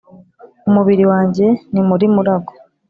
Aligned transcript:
Umubiri 0.69 1.03
wanjye 1.11 1.45
ni 1.71 1.81
muri 1.87 2.05
Murago 2.13 2.53